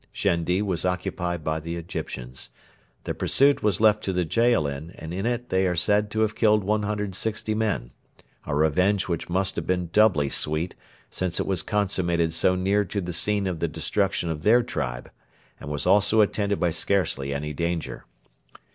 [0.11, 2.49] Shendi was occupied by the Egyptians.
[3.03, 6.33] The pursuit was left to the Jaalin, and in it they are said to have
[6.33, 7.91] killed 160 men
[8.47, 10.73] a revenge which must have been doubly sweet
[11.11, 15.11] since it was consummated so near to the scene of the destruction of their tribe,
[15.59, 18.05] and was also attended by scarcely any danger.